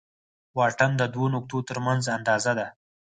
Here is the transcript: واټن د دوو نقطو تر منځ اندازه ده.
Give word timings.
واټن 0.57 0.91
د 0.97 1.03
دوو 1.13 1.25
نقطو 1.35 1.57
تر 1.69 1.77
منځ 1.85 2.03
اندازه 2.17 2.51
ده. 2.59 2.67